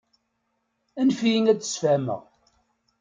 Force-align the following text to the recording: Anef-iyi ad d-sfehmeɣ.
Anef-iyi 0.99 1.41
ad 1.51 1.57
d-sfehmeɣ. 1.59 2.21